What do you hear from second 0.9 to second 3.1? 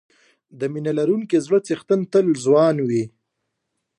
لرونکي زړه څښتن تل ځوان وي.